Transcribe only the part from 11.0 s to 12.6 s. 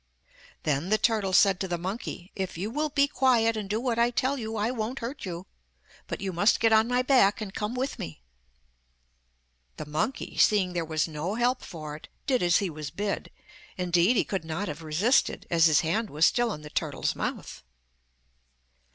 no help for it, did as